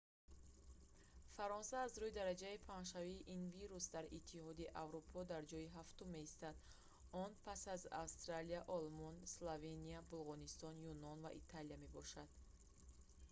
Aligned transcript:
фаронса 1.35 1.75
аз 1.87 1.93
рӯи 2.01 2.15
дараҷаи 2.19 2.63
паҳншавии 2.69 3.25
ин 3.35 3.41
вирус 3.57 3.85
дар 3.95 4.05
иттиҳоди 4.19 4.71
аврупо 4.83 5.17
дар 5.31 5.43
ҷойи 5.51 5.73
ҳафтум 5.77 6.09
меистад 6.17 6.55
он 7.23 7.31
пас 7.47 7.61
аз 7.75 7.83
австрия 8.03 8.59
олмон 8.77 9.15
словения 9.35 9.99
булғористон 10.11 10.75
юнон 10.93 11.17
ва 11.25 11.31
италия 11.41 11.77
мебошад 11.85 12.29